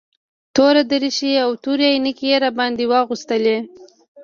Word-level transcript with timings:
توره 0.55 0.83
دريشي 0.91 1.31
او 1.43 1.49
تورې 1.63 1.87
عينکې 1.93 2.25
يې 2.31 2.37
راباندې 2.43 2.85
واغوستلې. 2.91 3.57